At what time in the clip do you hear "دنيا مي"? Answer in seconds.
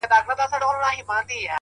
0.61-1.03